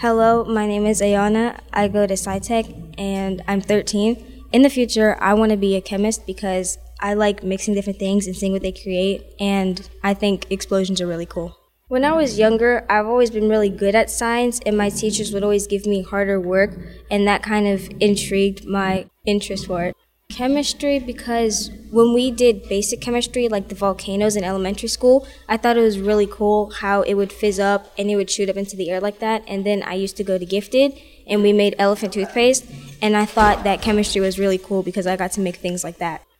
[0.00, 1.60] Hello, my name is Ayanna.
[1.74, 4.46] I go to SciTech and I'm 13.
[4.50, 8.26] In the future, I want to be a chemist because I like mixing different things
[8.26, 11.54] and seeing what they create, and I think explosions are really cool.
[11.88, 15.42] When I was younger, I've always been really good at science, and my teachers would
[15.42, 16.78] always give me harder work,
[17.10, 19.96] and that kind of intrigued my interest for it.
[20.30, 25.76] Chemistry, because when we did basic chemistry, like the volcanoes in elementary school, I thought
[25.76, 28.76] it was really cool how it would fizz up and it would shoot up into
[28.76, 29.42] the air like that.
[29.48, 32.66] And then I used to go to Gifted, and we made elephant toothpaste,
[33.00, 35.98] and I thought that chemistry was really cool because I got to make things like
[35.98, 36.22] that.